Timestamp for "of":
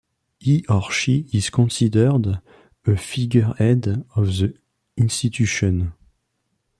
4.15-4.35